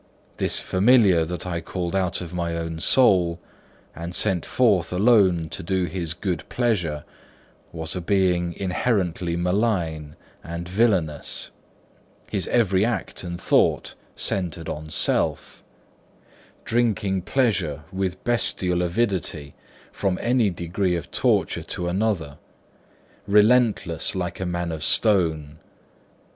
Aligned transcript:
This 0.37 0.59
familiar 0.59 1.25
that 1.25 1.45
I 1.45 1.61
called 1.61 1.95
out 1.95 2.21
of 2.21 2.33
my 2.33 2.57
own 2.57 2.79
soul, 2.79 3.39
and 3.95 4.15
sent 4.15 4.47
forth 4.47 4.91
alone 4.91 5.47
to 5.49 5.61
do 5.61 5.85
his 5.85 6.15
good 6.15 6.43
pleasure, 6.49 7.05
was 7.71 7.95
a 7.95 8.01
being 8.01 8.53
inherently 8.53 9.35
malign 9.35 10.15
and 10.43 10.67
villainous; 10.67 11.51
his 12.31 12.47
every 12.47 12.83
act 12.83 13.23
and 13.23 13.39
thought 13.39 13.93
centered 14.15 14.67
on 14.67 14.89
self; 14.89 15.61
drinking 16.65 17.21
pleasure 17.21 17.83
with 17.91 18.23
bestial 18.23 18.81
avidity 18.81 19.53
from 19.91 20.17
any 20.19 20.49
degree 20.49 20.95
of 20.95 21.11
torture 21.11 21.61
to 21.61 21.87
another; 21.87 22.39
relentless 23.27 24.15
like 24.15 24.39
a 24.39 24.47
man 24.47 24.71
of 24.71 24.83
stone. 24.83 25.59